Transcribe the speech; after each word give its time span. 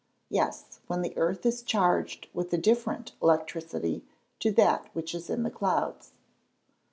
_Yes; 0.31 0.79
when 0.87 1.03
the 1.03 1.15
earth 1.15 1.45
is 1.45 1.61
charged 1.61 2.27
with 2.33 2.51
a 2.51 2.57
different 2.57 3.11
electricity 3.21 4.03
to 4.39 4.51
that 4.53 4.89
which 4.95 5.13
is 5.13 5.29
in 5.29 5.43
the 5.43 5.51
clouds. 5.51 6.13